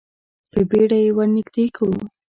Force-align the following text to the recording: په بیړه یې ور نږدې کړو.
په 0.51 0.59
بیړه 0.69 0.97
یې 1.03 1.09
ور 1.15 1.27
نږدې 1.35 1.65
کړو. 1.75 1.97